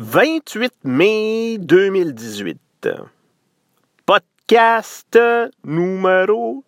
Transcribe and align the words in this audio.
28 0.00 0.84
mai 0.84 1.58
2018. 1.58 2.88
Podcast 4.06 5.18
numéro 5.64 6.62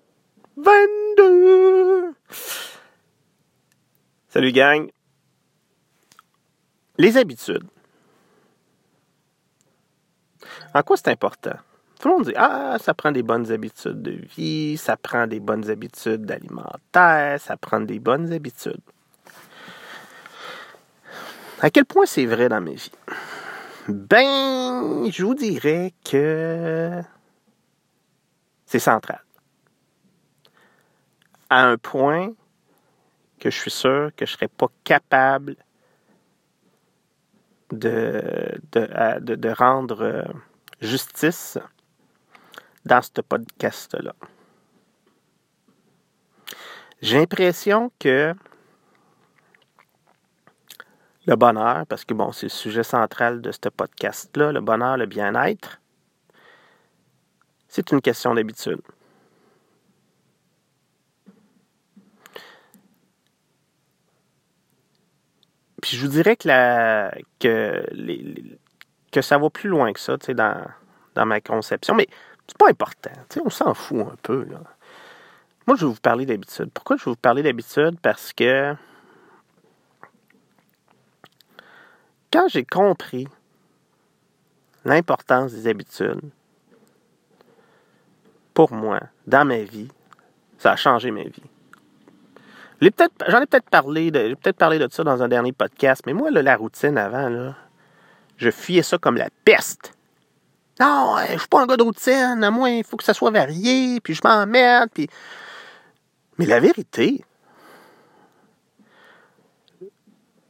22. 0.57 2.13
Salut 4.27 4.51
gang. 4.51 4.91
Les 6.99 7.17
habitudes. 7.17 7.63
En 10.75 10.83
quoi 10.83 10.97
c'est 10.97 11.11
important? 11.11 11.55
Tout 12.01 12.09
le 12.09 12.15
monde 12.15 12.25
dit 12.25 12.35
Ah, 12.35 12.79
ça 12.81 12.95
prend 12.95 13.13
des 13.13 13.23
bonnes 13.23 13.53
habitudes 13.53 14.03
de 14.03 14.27
vie, 14.37 14.77
ça 14.77 14.97
prend 14.97 15.29
des 15.29 15.39
bonnes 15.39 15.71
habitudes 15.71 16.29
alimentaires, 16.33 17.41
ça 17.41 17.57
prend 17.57 17.79
des 17.79 18.01
bonnes 18.01 18.33
habitudes. 18.33 18.83
À 21.63 21.71
quel 21.71 21.85
point 21.85 22.07
c'est 22.07 22.25
vrai 22.25 22.49
dans 22.49 22.61
mes 22.61 22.75
vies? 22.75 22.91
Ben, 23.87 25.11
je 25.11 25.25
vous 25.25 25.35
dirais 25.35 25.93
que 26.05 27.03
c'est 28.65 28.79
central. 28.79 29.23
À 31.51 31.67
un 31.67 31.77
point 31.77 32.33
que 33.39 33.51
je 33.51 33.59
suis 33.59 33.71
sûr 33.71 34.11
que 34.17 34.25
je 34.25 34.33
ne 34.33 34.37
serais 34.37 34.49
pas 34.49 34.69
capable 34.85 35.57
de 37.73 39.53
rendre 39.53 40.03
euh, 40.03 40.23
justice 40.81 41.59
dans 42.85 43.03
ce 43.03 43.21
podcast-là. 43.21 44.15
J'ai 47.03 47.19
l'impression 47.19 47.93
que 47.99 48.35
le 51.31 51.37
bonheur, 51.37 51.87
parce 51.87 52.05
que 52.05 52.13
bon, 52.13 52.33
c'est 52.33 52.47
le 52.47 52.51
sujet 52.51 52.83
central 52.83 53.41
de 53.41 53.53
ce 53.53 53.69
podcast-là, 53.69 54.51
le 54.53 54.61
bonheur, 54.61 54.97
le 54.97 55.07
bien-être, 55.07 55.81
c'est 57.69 57.93
une 57.93 58.01
question 58.01 58.35
d'habitude. 58.35 58.81
Puis 65.81 65.97
je 65.97 66.05
vous 66.05 66.13
dirais 66.13 66.37
que, 66.37 66.49
la, 66.49 67.15
que, 67.39 67.87
les, 67.93 68.59
que 69.13 69.23
ça 69.23 69.39
va 69.39 69.49
plus 69.51 69.71
loin 69.71 69.93
que 69.93 70.01
ça, 70.01 70.19
tu 70.19 70.27
sais, 70.27 70.35
dans, 70.35 70.61
dans 71.15 71.27
ma 71.27 71.41
conception. 71.41 71.95
Mais 71.95 72.09
c'est 72.49 72.59
pas 72.59 72.69
important. 72.69 73.13
Tu 73.29 73.39
sais, 73.39 73.43
on 73.45 73.51
s'en 73.51 73.73
fout 73.73 74.01
un 74.01 74.17
peu. 74.23 74.45
Là. 74.45 74.61
Moi, 75.67 75.77
je 75.77 75.87
vais 75.87 75.93
vous 75.93 76.01
parler 76.01 76.27
d'habitude. 76.27 76.71
Pourquoi 76.75 76.97
je 76.97 77.05
vais 77.05 77.13
vous 77.13 77.17
parler 77.17 77.43
d'habitude? 77.43 77.99
Parce 78.03 78.33
que 78.33 78.75
quand 82.33 82.49
j'ai 82.49 82.65
compris 82.65 83.29
l'importance 84.85 85.53
des 85.53 85.67
habitudes, 85.67 86.21
pour 88.55 88.73
moi, 88.73 89.01
dans 89.27 89.45
ma 89.45 89.59
vie, 89.59 89.89
ça 90.59 90.73
a 90.73 90.77
changé 90.77 91.11
ma 91.11 91.23
vie. 91.23 91.43
J'en 92.81 93.43
ai 93.43 93.47
peut-être 93.47 93.69
parlé, 93.69 94.11
de, 94.11 94.35
peut 94.35 94.55
ça 94.91 95.05
dans 95.05 95.23
un 95.23 95.29
dernier 95.29 95.53
podcast, 95.53 96.03
mais 96.07 96.15
moi, 96.15 96.31
la 96.31 96.57
routine 96.57 96.97
avant, 96.97 97.55
je 98.37 98.51
fuyais 98.51 98.83
ça 98.83 98.97
comme 98.97 99.17
la 99.17 99.29
peste. 99.45 99.95
Non, 100.81 101.17
je 101.31 101.39
suis 101.39 101.49
pas 101.49 101.63
un 101.63 101.67
gars 101.67 101.77
de 101.77 101.83
routine, 101.83 102.43
à 102.43 102.51
moi, 102.51 102.71
il 102.71 102.85
faut 102.85 102.97
que 102.97 103.05
ça 103.05 103.13
soit 103.13 103.31
varié, 103.31 104.01
puis 104.01 104.15
je 104.15 104.23
m'emmerde, 104.25 104.89
puis... 104.95 105.09
Mais 106.39 106.47
la 106.47 106.59
vérité, 106.59 107.23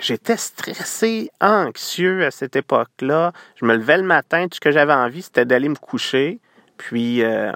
j'étais 0.00 0.36
stressé, 0.36 1.30
anxieux 1.40 2.24
à 2.24 2.30
cette 2.30 2.56
époque-là. 2.56 3.32
Je 3.56 3.64
me 3.64 3.74
levais 3.76 3.98
le 3.98 4.04
matin, 4.04 4.48
tout 4.48 4.56
ce 4.56 4.60
que 4.60 4.70
j'avais 4.70 4.92
envie, 4.92 5.22
c'était 5.22 5.44
d'aller 5.44 5.68
me 5.68 5.76
coucher. 5.76 6.40
Puis, 6.76 7.22
euh, 7.22 7.52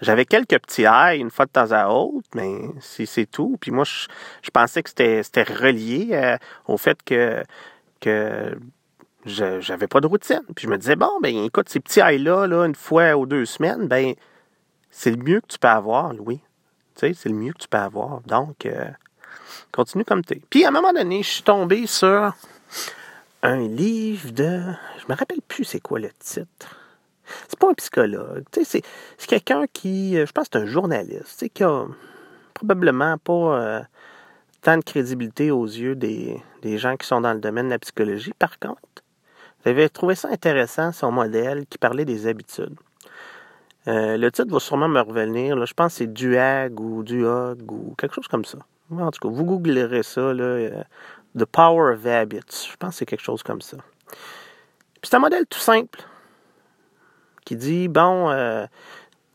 j'avais 0.00 0.24
quelques 0.24 0.58
petits 0.58 0.82
airs 0.82 1.12
une 1.12 1.30
fois 1.30 1.46
de 1.46 1.50
temps 1.50 1.70
à 1.72 1.88
autre, 1.88 2.28
mais 2.34 2.60
c'est 2.80 3.30
tout. 3.30 3.58
Puis 3.60 3.70
moi, 3.70 3.84
je, 3.84 4.50
pensais 4.50 4.82
que 4.82 4.90
c'était 4.90 5.42
relié 5.42 6.08
euh, 6.12 6.36
au 6.66 6.76
fait 6.76 7.02
que, 7.02 7.42
que 8.00 8.56
j'avais 9.26 9.86
pas 9.86 10.00
de 10.00 10.06
routine. 10.06 10.42
Puis 10.56 10.66
je 10.66 10.70
me 10.70 10.78
disais, 10.78 10.96
bon, 10.96 11.20
ben 11.22 11.36
écoute, 11.44 11.68
ces 11.68 11.80
petits 11.80 12.00
airs-là, 12.00 12.46
là, 12.46 12.64
une 12.64 12.74
fois 12.74 13.16
ou 13.16 13.26
deux 13.26 13.44
semaines, 13.44 13.88
ben 13.88 14.14
c'est 14.90 15.10
le 15.10 15.22
mieux 15.22 15.40
que 15.40 15.48
tu 15.48 15.58
peux 15.58 15.68
avoir, 15.68 16.14
Louis. 16.14 16.40
Tu 16.96 17.06
sais, 17.06 17.14
c'est 17.14 17.28
le 17.28 17.36
mieux 17.36 17.52
que 17.52 17.58
tu 17.58 17.68
peux 17.68 17.78
avoir. 17.78 18.22
Donc, 18.22 18.66
Continue 19.72 20.04
comme 20.04 20.24
t'es. 20.24 20.40
Puis 20.50 20.64
à 20.64 20.68
un 20.68 20.72
moment 20.72 20.92
donné, 20.92 21.22
je 21.22 21.28
suis 21.28 21.42
tombé 21.42 21.86
sur 21.86 22.32
un 23.42 23.58
livre 23.58 24.30
de. 24.30 24.62
Je 24.98 25.04
me 25.08 25.16
rappelle 25.16 25.42
plus 25.46 25.64
c'est 25.64 25.80
quoi 25.80 25.98
le 25.98 26.10
titre. 26.18 26.76
C'est 27.48 27.58
pas 27.58 27.70
un 27.70 27.74
psychologue. 27.74 28.44
C'est, 28.64 28.82
quelqu'un 29.26 29.66
qui. 29.72 30.16
Je 30.16 30.32
pense 30.32 30.48
que 30.48 30.58
c'est 30.58 30.64
un 30.64 30.66
journaliste. 30.66 31.48
Qui 31.54 31.62
a 31.62 31.86
probablement 32.54 33.16
pas 33.18 33.32
euh, 33.60 33.80
tant 34.62 34.76
de 34.76 34.82
crédibilité 34.82 35.50
aux 35.50 35.64
yeux 35.64 35.94
des, 35.94 36.42
gens 36.64 36.96
qui 36.96 37.06
sont 37.06 37.20
dans 37.20 37.32
le 37.32 37.40
domaine 37.40 37.66
de 37.66 37.70
la 37.70 37.78
psychologie. 37.78 38.32
Par 38.38 38.58
contre, 38.58 38.80
j'avais 39.64 39.88
trouvé 39.88 40.14
ça 40.14 40.28
intéressant, 40.28 40.92
son 40.92 41.12
modèle 41.12 41.66
qui 41.66 41.78
parlait 41.78 42.04
des 42.04 42.26
habitudes. 42.26 42.76
Euh, 43.88 44.16
le 44.16 44.30
titre 44.30 44.50
va 44.52 44.60
sûrement 44.60 44.88
me 44.88 45.00
revenir. 45.00 45.64
Je 45.64 45.74
pense 45.74 45.92
que 45.92 45.98
c'est 45.98 46.12
Duag 46.12 46.78
ou 46.78 47.02
Duog 47.02 47.70
ou 47.72 47.94
quelque 47.96 48.14
chose 48.14 48.28
comme 48.28 48.44
ça. 48.44 48.58
En 48.90 49.10
tout 49.10 49.28
cas, 49.28 49.34
vous 49.34 49.44
googlerez 49.44 50.02
ça, 50.02 50.32
là, 50.32 50.42
euh, 50.42 50.82
The 51.38 51.44
Power 51.44 51.94
of 51.94 52.06
Habits. 52.06 52.68
Je 52.70 52.76
pense 52.76 52.90
que 52.90 52.98
c'est 52.98 53.06
quelque 53.06 53.22
chose 53.22 53.42
comme 53.42 53.60
ça. 53.60 53.76
C'est 55.02 55.14
un 55.14 55.20
modèle 55.20 55.46
tout 55.48 55.60
simple 55.60 56.00
qui 57.44 57.56
dit, 57.56 57.88
bon, 57.88 58.30
euh, 58.30 58.66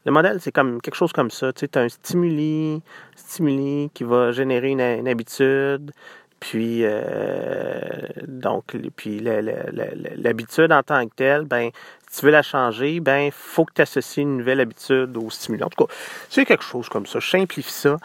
le 0.05 0.11
modèle, 0.11 0.39
c'est 0.41 0.51
comme 0.51 0.81
quelque 0.81 0.95
chose 0.95 1.13
comme 1.13 1.31
ça. 1.31 1.53
Tu 1.53 1.61
sais, 1.61 1.77
as 1.77 1.81
un 1.81 1.89
stimuli, 1.89 2.81
stimuli 3.15 3.89
qui 3.93 4.03
va 4.03 4.31
générer 4.31 4.69
une, 4.69 5.07
habitude. 5.07 5.91
Puis, 6.39 6.81
euh, 6.83 7.81
donc, 8.27 8.75
puis 8.95 9.19
l'habitude 9.19 10.71
en 10.71 10.83
tant 10.83 11.07
que 11.07 11.15
telle, 11.15 11.45
ben, 11.45 11.71
si 12.09 12.19
tu 12.19 12.25
veux 12.25 12.31
la 12.31 12.43
changer, 12.43 12.99
ben, 12.99 13.31
faut 13.31 13.65
que 13.65 13.73
tu 13.73 13.81
associes 13.81 14.21
une 14.21 14.37
nouvelle 14.37 14.59
habitude 14.59 15.17
au 15.17 15.29
stimuli. 15.29 15.63
En 15.63 15.69
tout 15.69 15.85
cas, 15.85 15.93
c'est 16.29 16.45
quelque 16.45 16.63
chose 16.63 16.87
comme 16.89 17.05
ça. 17.05 17.19
Je 17.19 17.29
simplifie 17.29 17.71
ça. 17.71 17.97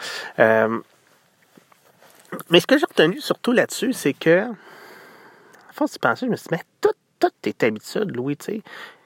Mais 2.50 2.60
ce 2.60 2.66
que 2.66 2.78
j'ai 2.78 2.86
retenu 2.86 3.20
surtout 3.20 3.52
là-dessus, 3.52 3.92
c'est 3.92 4.12
que, 4.12 4.40
à 4.40 5.72
force 5.72 5.94
de 5.94 5.98
penser, 5.98 6.26
je 6.26 6.30
me 6.30 6.36
suis 6.36 6.48
dit, 6.48 6.56
mais 6.56 6.62
toutes, 6.80 6.96
tes 7.42 7.66
habitudes, 7.66 8.16
Louis, 8.16 8.36
tu 8.36 8.46
sais, 8.46 8.62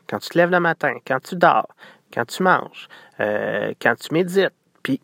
quand 0.09 0.19
tu 0.19 0.29
te 0.29 0.39
lèves 0.39 0.51
le 0.51 0.61
matin, 0.61 0.95
quand 1.07 1.21
tu 1.21 1.35
dors, 1.35 1.69
quand 2.13 2.25
tu 2.25 2.43
manges, 2.43 2.89
euh, 3.21 3.73
quand 3.81 3.95
tu 3.97 4.13
médites, 4.13 4.53
puis 4.83 5.01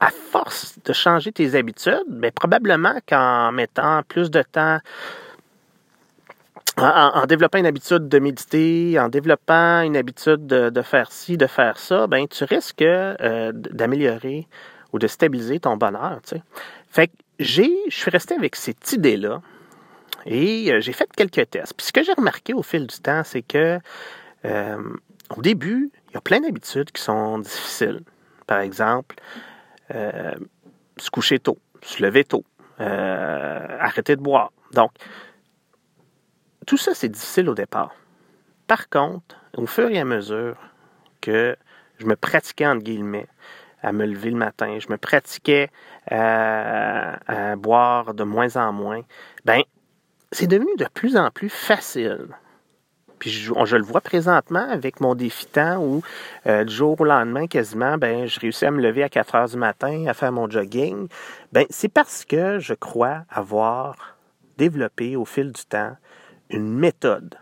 à 0.00 0.10
force 0.10 0.78
de 0.84 0.92
changer 0.92 1.30
tes 1.30 1.54
habitudes, 1.54 2.06
mais 2.08 2.32
probablement 2.32 2.98
qu'en 3.06 3.52
mettant 3.52 4.02
plus 4.02 4.30
de 4.30 4.42
temps 4.42 4.80
en, 6.76 7.26
développant 7.26 7.58
une 7.58 7.66
habitude 7.66 8.08
de 8.08 8.18
méditer, 8.18 8.98
en 8.98 9.08
développant 9.08 9.82
une 9.82 9.96
habitude 9.96 10.46
de, 10.46 10.82
faire 10.82 11.12
ci, 11.12 11.36
de 11.36 11.46
faire 11.46 11.78
ça, 11.78 12.06
ben 12.06 12.26
tu 12.26 12.44
risques 12.44 12.82
euh, 12.82 13.52
d'améliorer 13.54 14.46
ou 14.92 14.98
de 14.98 15.06
stabiliser 15.06 15.60
ton 15.60 15.76
bonheur. 15.76 16.20
Tu 16.22 16.36
sais. 16.36 16.42
Fait 16.88 17.08
que 17.08 17.12
je 17.40 17.62
suis 17.88 18.10
resté 18.10 18.34
avec 18.34 18.54
cette 18.54 18.92
idée-là 18.92 19.40
et 20.26 20.70
euh, 20.70 20.80
j'ai 20.80 20.92
fait 20.92 21.10
quelques 21.16 21.50
tests. 21.50 21.74
Puis 21.74 21.86
ce 21.86 21.92
que 21.92 22.02
j'ai 22.02 22.12
remarqué 22.12 22.52
au 22.52 22.62
fil 22.62 22.86
du 22.86 22.98
temps, 22.98 23.22
c'est 23.24 23.42
que 23.42 23.78
euh, 24.44 24.96
au 25.34 25.40
début, 25.40 25.90
il 26.08 26.14
y 26.14 26.16
a 26.16 26.20
plein 26.20 26.40
d'habitudes 26.40 26.90
qui 26.92 27.02
sont 27.02 27.38
difficiles. 27.38 28.02
Par 28.46 28.60
exemple, 28.60 29.16
euh, 29.94 30.34
se 30.98 31.10
coucher 31.10 31.38
tôt, 31.38 31.58
se 31.82 32.02
lever 32.02 32.24
tôt, 32.24 32.44
arrêter 32.78 34.16
de 34.16 34.22
boire. 34.22 34.52
Donc, 34.72 34.90
tout 36.66 36.76
ça, 36.76 36.94
c'est 36.94 37.08
difficile 37.08 37.48
au 37.48 37.54
départ. 37.54 37.94
Par 38.66 38.88
contre, 38.88 39.36
au 39.56 39.66
fur 39.66 39.88
et 39.88 39.98
à 39.98 40.04
mesure 40.04 40.56
que 41.20 41.56
je 41.98 42.06
me 42.06 42.16
pratiquais, 42.16 42.66
entre 42.66 42.82
guillemets, 42.82 43.28
à 43.82 43.92
me 43.92 44.06
lever 44.06 44.30
le 44.30 44.36
matin, 44.36 44.78
je 44.78 44.88
me 44.90 44.96
pratiquais 44.96 45.70
à, 46.10 47.56
boire 47.56 48.14
de 48.14 48.24
moins 48.24 48.56
en 48.56 48.72
moins, 48.72 49.02
ben 49.44 49.62
c'est 50.32 50.46
devenu 50.46 50.70
de 50.78 50.86
plus 50.94 51.16
en 51.16 51.30
plus 51.30 51.48
facile. 51.48 52.28
Puis 53.18 53.30
je, 53.30 53.52
je, 53.64 53.76
le 53.76 53.82
vois 53.82 54.00
présentement 54.00 54.66
avec 54.70 55.00
mon 55.00 55.14
défi 55.14 55.44
temps 55.46 55.76
où 55.78 56.02
euh, 56.46 56.64
du 56.64 56.72
jour 56.72 56.98
au 56.98 57.04
lendemain, 57.04 57.46
quasiment, 57.46 57.98
ben, 57.98 58.26
je 58.26 58.40
réussis 58.40 58.64
à 58.64 58.70
me 58.70 58.80
lever 58.80 59.02
à 59.02 59.10
4 59.10 59.34
heures 59.34 59.48
du 59.48 59.56
matin, 59.58 60.06
à 60.06 60.14
faire 60.14 60.32
mon 60.32 60.48
jogging. 60.48 61.08
Ben, 61.52 61.66
c'est 61.68 61.92
parce 61.92 62.24
que 62.24 62.58
je 62.58 62.72
crois 62.72 63.24
avoir 63.28 64.16
développé 64.56 65.16
au 65.16 65.26
fil 65.26 65.52
du 65.52 65.64
temps 65.64 65.96
une 66.48 66.72
méthode 66.72 67.34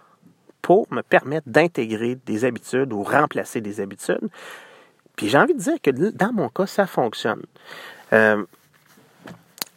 pour 0.63 0.87
me 0.93 1.03
permettre 1.03 1.49
d'intégrer 1.49 2.17
des 2.27 2.45
habitudes 2.45 2.93
ou 2.93 3.03
remplacer 3.03 3.61
des 3.61 3.81
habitudes 3.81 4.29
puis 5.19 5.29
j'ai 5.29 5.37
envie 5.37 5.55
de 5.55 5.59
dire 5.59 5.81
que 5.83 5.91
dans 5.91 6.33
mon 6.33 6.49
cas, 6.49 6.67
ça 6.67 6.87
fonctionne. 6.87 7.43
Euh, 8.13 8.45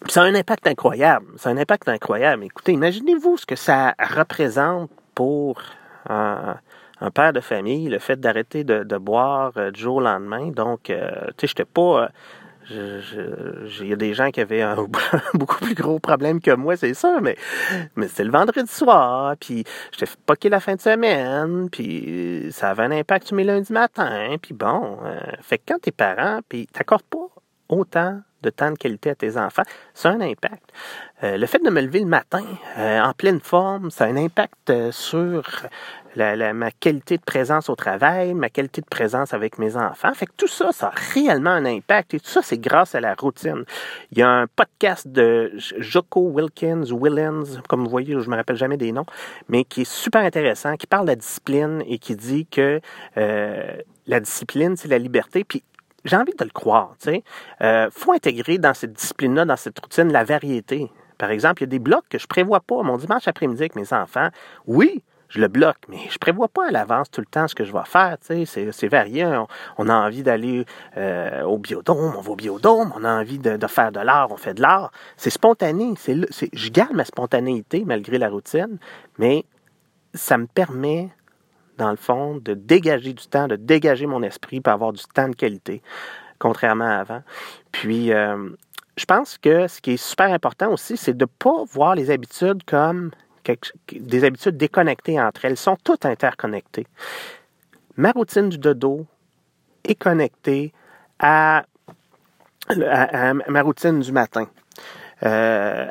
ça 0.07 0.21
a 0.21 0.25
un 0.25 0.35
impact 0.35 0.67
incroyable. 0.67 1.25
C'est 1.37 1.49
un 1.49 1.57
impact 1.57 1.89
incroyable. 1.89 2.43
Écoutez, 2.43 2.73
imaginez-vous 2.73 3.37
ce 3.37 3.47
que 3.47 3.55
ça 3.55 3.95
représente 3.99 4.91
pour 5.15 5.59
un, 6.07 6.57
père 7.15 7.33
de 7.33 7.39
famille, 7.39 7.89
le 7.89 7.97
fait 7.97 8.19
d'arrêter 8.19 8.63
de, 8.63 8.97
boire 8.99 9.53
euh, 9.57 9.71
du 9.71 9.81
jour 9.81 9.95
au 9.95 10.01
lendemain. 10.01 10.51
Donc, 10.51 10.91
euh, 10.91 11.09
tu 11.37 11.41
sais, 11.41 11.47
j'étais 11.47 11.65
pas... 11.65 12.11
Il 12.69 13.87
y 13.87 13.93
a 13.93 13.95
des 13.95 14.13
gens 14.13 14.31
qui 14.31 14.41
avaient 14.41 14.61
un 14.61 14.75
beaucoup 15.33 15.57
plus 15.57 15.73
gros 15.73 15.99
problème 15.99 16.41
que 16.41 16.51
moi, 16.51 16.77
c'est 16.77 16.93
ça, 16.93 17.19
mais, 17.21 17.35
mais 17.95 18.07
c'était 18.07 18.23
le 18.23 18.31
vendredi 18.31 18.71
soir, 18.71 19.35
puis 19.39 19.63
j'étais 19.91 20.11
poqué 20.25 20.49
la 20.49 20.59
fin 20.59 20.75
de 20.75 20.81
semaine, 20.81 21.69
puis 21.69 22.47
ça 22.51 22.69
avait 22.69 22.83
un 22.83 22.91
impact 22.91 23.27
sur 23.27 23.35
mes 23.35 23.43
lundis 23.43 23.73
matin, 23.73 24.35
puis 24.41 24.53
bon, 24.53 24.99
euh, 25.03 25.19
fait 25.41 25.57
que 25.57 25.63
quand 25.69 25.79
t'es 25.81 25.91
parent, 25.91 26.39
puis 26.47 26.67
t'accordes 26.67 27.03
pas 27.03 27.27
autant 27.69 28.21
de 28.41 28.49
temps 28.49 28.71
de 28.71 28.77
qualité 28.77 29.11
à 29.11 29.15
tes 29.15 29.37
enfants, 29.37 29.63
ça 29.93 30.09
a 30.09 30.13
un 30.13 30.21
impact. 30.21 30.71
Euh, 31.23 31.37
le 31.37 31.45
fait 31.45 31.63
de 31.63 31.69
me 31.69 31.81
lever 31.81 31.99
le 31.99 32.07
matin 32.07 32.43
euh, 32.77 32.99
en 33.01 33.13
pleine 33.13 33.39
forme, 33.39 33.91
ça 33.91 34.05
a 34.05 34.07
un 34.07 34.17
impact 34.17 34.69
euh, 34.69 34.91
sur 34.91 35.43
la, 36.15 36.53
ma 36.53 36.71
qualité 36.71 37.17
de 37.17 37.23
présence 37.23 37.69
au 37.69 37.75
travail, 37.75 38.33
ma 38.33 38.49
qualité 38.49 38.81
de 38.81 38.87
présence 38.87 39.33
avec 39.33 39.57
mes 39.57 39.75
enfants. 39.77 40.13
Fait 40.13 40.25
que 40.25 40.33
tout 40.37 40.47
ça, 40.47 40.71
ça 40.71 40.87
a 40.87 40.93
réellement 41.13 41.51
un 41.51 41.65
impact. 41.65 42.13
Et 42.13 42.19
tout 42.19 42.29
ça, 42.29 42.41
c'est 42.41 42.57
grâce 42.57 42.95
à 42.95 42.99
la 42.99 43.15
routine. 43.15 43.63
Il 44.11 44.19
y 44.19 44.21
a 44.21 44.29
un 44.29 44.47
podcast 44.47 45.07
de 45.07 45.51
Joko 45.77 46.21
Wilkins, 46.21 46.83
Willens, 46.91 47.61
comme 47.67 47.83
vous 47.83 47.89
voyez, 47.89 48.19
je 48.19 48.29
me 48.29 48.35
rappelle 48.35 48.57
jamais 48.57 48.77
des 48.77 48.91
noms, 48.91 49.05
mais 49.49 49.63
qui 49.63 49.81
est 49.81 49.91
super 49.91 50.21
intéressant, 50.21 50.75
qui 50.75 50.87
parle 50.87 51.05
de 51.05 51.11
la 51.11 51.15
discipline 51.15 51.83
et 51.87 51.97
qui 51.97 52.15
dit 52.15 52.45
que 52.45 52.81
la 53.15 54.19
discipline, 54.19 54.75
c'est 54.75 54.87
la 54.87 54.97
liberté. 54.97 55.43
Puis 55.43 55.63
j'ai 56.05 56.15
envie 56.15 56.33
de 56.33 56.43
le 56.43 56.51
croire. 56.51 56.95
Tu 56.99 57.11
sais, 57.11 57.23
euh, 57.61 57.89
faut 57.91 58.13
intégrer 58.13 58.57
dans 58.57 58.73
cette 58.73 58.93
discipline-là, 58.93 59.45
dans 59.45 59.55
cette 59.55 59.79
routine, 59.79 60.11
la 60.11 60.23
variété. 60.23 60.91
Par 61.17 61.29
exemple, 61.29 61.61
il 61.61 61.65
y 61.65 61.69
a 61.69 61.69
des 61.69 61.79
blocs 61.79 62.05
que 62.09 62.17
je 62.17 62.27
prévois 62.27 62.61
pas. 62.61 62.81
Mon 62.81 62.97
dimanche 62.97 63.27
après-midi 63.27 63.61
avec 63.61 63.75
mes 63.75 63.93
enfants, 63.93 64.29
oui, 64.65 65.03
je 65.31 65.39
le 65.39 65.47
bloque, 65.47 65.77
mais 65.87 66.09
je 66.09 66.17
prévois 66.17 66.49
pas 66.49 66.67
à 66.67 66.71
l'avance 66.71 67.09
tout 67.09 67.21
le 67.21 67.25
temps 67.25 67.47
ce 67.47 67.55
que 67.55 67.63
je 67.63 67.71
vais 67.71 67.85
faire. 67.85 68.17
C'est 68.19 68.87
varié. 68.87 69.25
On, 69.77 69.87
a 69.87 69.93
envie 69.93 70.23
d'aller 70.23 70.65
euh, 70.97 71.43
au 71.43 71.57
biodôme, 71.57 72.13
on 72.17 72.21
va 72.21 72.31
au 72.31 72.35
biodôme. 72.35 72.91
On 72.97 73.05
a 73.05 73.19
envie 73.19 73.39
de, 73.39 73.55
de 73.55 73.67
faire 73.67 73.93
de 73.93 74.01
l'art, 74.01 74.29
on 74.31 74.37
fait 74.37 74.53
de 74.53 74.61
l'art. 74.61 74.91
C'est 75.15 75.29
spontané. 75.29 75.93
C'est, 75.97 76.17
je 76.51 76.69
garde 76.69 76.93
ma 76.93 77.05
spontanéité 77.05 77.85
malgré 77.85 78.17
la 78.17 78.29
routine, 78.29 78.77
mais 79.17 79.45
ça 80.13 80.37
me 80.37 80.47
permet 80.47 81.09
dans 81.77 81.91
le 81.91 81.97
fond, 81.97 82.35
de 82.35 82.53
dégager 82.53 83.13
du 83.13 83.25
temps, 83.25 83.47
de 83.47 83.55
dégager 83.55 84.05
mon 84.05 84.21
esprit 84.21 84.59
pour 84.59 84.73
avoir 84.73 84.93
du 84.93 85.01
temps 85.15 85.29
de 85.29 85.35
qualité, 85.35 85.81
contrairement 86.37 86.85
à 86.85 86.97
avant. 86.97 87.23
Puis, 87.71 88.13
euh, 88.13 88.49
je 88.97 89.05
pense 89.05 89.39
que 89.39 89.67
ce 89.67 89.81
qui 89.81 89.91
est 89.91 89.97
super 89.97 90.31
important 90.31 90.71
aussi, 90.71 90.95
c'est 90.97 91.15
de 91.15 91.23
ne 91.23 91.29
pas 91.39 91.63
voir 91.71 91.95
les 91.95 92.11
habitudes 92.11 92.63
comme 92.65 93.09
des 93.91 94.23
habitudes 94.23 94.57
déconnectées 94.57 95.19
entre 95.19 95.45
elles. 95.45 95.57
Sont 95.57 95.77
toutes 95.83 96.05
interconnectées. 96.05 96.87
Ma 97.97 98.11
routine 98.11 98.49
du 98.49 98.57
dodo 98.57 99.05
est 99.83 99.95
connectée 99.95 100.73
à, 101.19 101.63
ma 102.75 103.61
routine 103.61 103.99
du 103.99 104.11
matin. 104.11 104.47
Euh, 105.23 105.87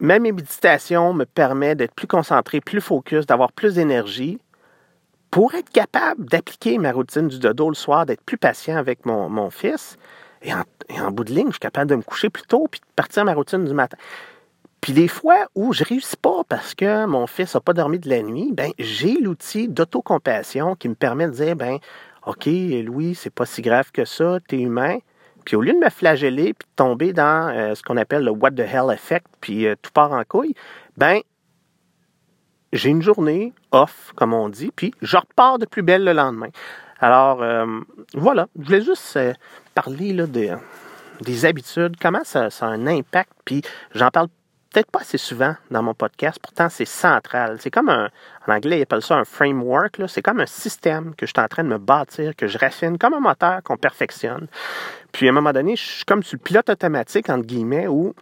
ma 0.00 0.18
méditation 0.18 1.14
me 1.14 1.24
permet 1.24 1.74
d'être 1.74 1.94
plus 1.94 2.08
concentré, 2.08 2.60
plus 2.60 2.80
focus, 2.80 3.24
d'avoir 3.24 3.52
plus 3.52 3.74
d'énergie 3.74 4.38
pour 5.30 5.54
être 5.54 5.70
capable 5.70 6.26
d'appliquer 6.26 6.76
ma 6.76 6.92
routine 6.92 7.28
du 7.28 7.38
dodo 7.38 7.68
le 7.70 7.74
soir, 7.74 8.04
d'être 8.04 8.22
plus 8.22 8.36
patient 8.36 8.76
avec 8.76 9.06
mon, 9.06 9.50
fils, 9.50 9.96
et 10.42 10.52
en, 10.52 11.10
bout 11.10 11.24
de 11.24 11.32
ligne, 11.32 11.46
je 11.46 11.52
suis 11.52 11.60
capable 11.60 11.88
de 11.88 11.96
me 11.96 12.02
coucher 12.02 12.28
plus 12.28 12.42
tôt 12.42 12.68
puis 12.70 12.80
de 12.80 12.86
partir 12.94 13.22
à 13.22 13.24
ma 13.24 13.34
routine 13.34 13.64
du 13.64 13.72
matin. 13.72 13.96
Puis 14.82 14.92
les 14.92 15.08
fois 15.08 15.46
où 15.54 15.72
je 15.72 15.84
réussis 15.84 16.16
pas 16.16 16.42
parce 16.46 16.74
que 16.74 17.06
mon 17.06 17.26
fils 17.26 17.54
n'a 17.54 17.60
pas 17.60 17.72
dormi 17.72 17.98
de 17.98 18.10
la 18.10 18.20
nuit, 18.20 18.50
ben 18.52 18.72
j'ai 18.78 19.14
l'outil 19.14 19.68
d'autocompassion 19.68 20.74
qui 20.74 20.90
me 20.90 20.94
permet 20.94 21.26
de 21.26 21.32
dire 21.32 21.56
ben 21.56 21.78
OK, 22.26 22.46
Louis, 22.46 23.14
c'est 23.14 23.32
pas 23.32 23.46
si 23.46 23.62
grave 23.62 23.90
que 23.92 24.04
ça, 24.04 24.38
tu 24.48 24.56
es 24.56 24.60
humain. 24.60 24.98
Puis 25.46 25.56
au 25.56 25.62
lieu 25.62 25.72
de 25.72 25.78
me 25.78 25.88
flageller 25.88 26.52
puis 26.52 26.68
de 26.68 26.74
tomber 26.76 27.12
dans 27.12 27.48
euh, 27.48 27.74
ce 27.74 27.82
qu'on 27.82 27.96
appelle 27.96 28.24
le 28.24 28.32
what 28.32 28.50
the 28.50 28.60
hell 28.60 28.92
effect 28.92 29.26
puis 29.40 29.66
euh, 29.66 29.76
tout 29.80 29.92
part 29.92 30.12
en 30.12 30.24
couille, 30.24 30.54
ben 30.96 31.20
j'ai 32.72 32.90
une 32.90 33.02
journée 33.02 33.52
off, 33.70 34.12
comme 34.16 34.32
on 34.34 34.48
dit, 34.48 34.70
puis 34.74 34.92
je 35.02 35.16
repars 35.16 35.58
de 35.58 35.66
plus 35.66 35.82
belle 35.82 36.04
le 36.04 36.12
lendemain. 36.12 36.48
Alors, 37.00 37.42
euh, 37.42 37.66
voilà, 38.14 38.46
je 38.58 38.64
voulais 38.64 38.80
juste 38.80 39.16
euh, 39.16 39.32
parler 39.74 40.12
là, 40.12 40.26
des 40.26 41.44
habitudes, 41.44 41.96
comment 42.00 42.24
ça, 42.24 42.48
a 42.60 42.64
un 42.64 42.86
impact, 42.86 43.32
puis 43.44 43.62
j'en 43.94 44.10
parle 44.10 44.28
peut-être 44.72 44.90
pas 44.90 45.00
assez 45.00 45.18
souvent 45.18 45.54
dans 45.70 45.82
mon 45.82 45.94
podcast, 45.94 46.38
pourtant 46.42 46.68
c'est 46.68 46.86
central. 46.86 47.58
C'est 47.60 47.70
comme 47.70 47.88
un, 47.88 48.08
en 48.46 48.52
anglais, 48.52 48.78
ils 48.78 48.82
appellent 48.82 49.02
ça 49.02 49.16
un 49.16 49.24
framework, 49.24 50.00
c'est 50.08 50.22
comme 50.22 50.40
un 50.40 50.46
système 50.46 51.14
que 51.14 51.26
je 51.26 51.32
suis 51.34 51.44
en 51.44 51.48
train 51.48 51.64
de 51.64 51.68
me 51.68 51.78
bâtir, 51.78 52.34
que 52.36 52.46
je 52.46 52.58
raffine, 52.58 52.98
comme 52.98 53.14
un 53.14 53.20
moteur 53.20 53.62
qu'on 53.62 53.76
perfectionne. 53.76 54.46
Puis 55.12 55.26
à 55.26 55.30
un 55.30 55.34
moment 55.34 55.52
donné, 55.52 55.76
je 55.76 55.82
suis 55.82 56.04
comme 56.04 56.22
sur 56.22 56.36
le 56.36 56.42
pilote 56.42 56.70
automatique, 56.70 57.28
entre 57.28 57.46
guillemets, 57.46 57.86
où 57.86 58.14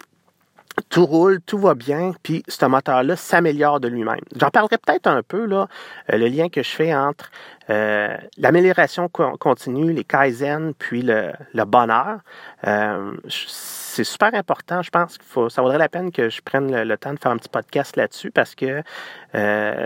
tout 0.89 1.07
roule, 1.07 1.41
tout 1.41 1.59
va 1.59 1.75
bien, 1.75 2.13
puis 2.23 2.43
ce 2.49 2.65
moteur-là 2.67 3.17
s'améliore 3.17 3.81
de 3.81 3.89
lui-même. 3.89 4.21
J'en 4.37 4.51
parlerai 4.51 4.79
peut-être 4.79 5.07
un 5.07 5.23
peu, 5.23 5.45
là, 5.45 5.69
euh, 6.13 6.19
le 6.19 6.27
lien 6.27 6.49
que 6.49 6.63
je 6.63 6.71
fais 6.71 6.95
entre 6.95 7.31
euh, 7.71 8.17
l'amélioration 8.39 9.09
continue, 9.09 9.93
les 9.93 10.05
kaizen, 10.05 10.75
puis 10.75 11.03
le, 11.03 11.33
bonheur. 11.65 12.21
Euh, 12.67 13.13
c'est 13.29 14.05
super 14.05 14.35
important. 14.35 14.83
Je 14.83 14.91
pense 14.91 15.19
qu'il 15.19 15.27
faut, 15.27 15.49
ça 15.49 15.63
vaudrait 15.63 15.79
la 15.79 15.89
peine 15.89 16.11
que 16.11 16.29
je 16.29 16.41
prenne 16.43 16.83
le, 16.83 16.97
temps 16.97 17.15
de 17.15 17.19
faire 17.19 17.33
un 17.33 17.37
petit 17.37 17.49
podcast 17.49 17.97
là-dessus 17.97 18.31
parce 18.31 18.55
que 18.55 18.83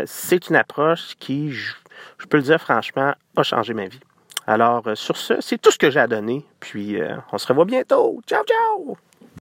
c'est 0.07 0.49
une 0.49 0.57
approche 0.57 1.15
qui, 1.19 1.53
je, 1.53 1.75
je, 2.19 2.27
peux 2.27 2.39
le 2.39 2.43
dire 2.45 2.61
franchement, 2.61 3.15
a 3.37 3.43
changé 3.43 3.75
ma 3.75 3.87
vie. 3.87 4.01
Alors, 4.47 4.85
sur 4.95 5.17
ce, 5.17 5.41
c'est 5.41 5.59
tout 5.61 5.71
ce 5.71 5.79
que 5.79 5.91
j'ai 5.91 6.01
à 6.01 6.07
donner. 6.07 6.45
Puis, 6.61 6.99
on 7.33 7.39
se 7.39 7.47
revoit 7.47 7.65
bientôt. 7.65 8.21
Ciao, 8.27 8.45
ciao! 8.45 8.97